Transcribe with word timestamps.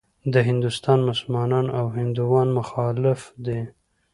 د 0.33 0.35
هندوستان 0.47 0.99
مسلمانان 1.09 1.65
او 1.79 1.85
هندوان 1.97 2.47
مخالف 2.57 3.21
دي. 3.45 3.59